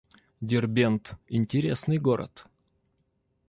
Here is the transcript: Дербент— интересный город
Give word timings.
Дербент— 0.41 1.15
интересный 1.29 1.99
город 1.99 2.47